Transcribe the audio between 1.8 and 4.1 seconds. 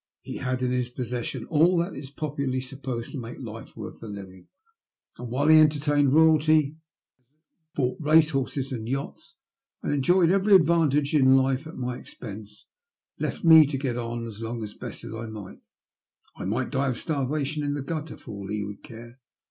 is popularly supposed to make life worth the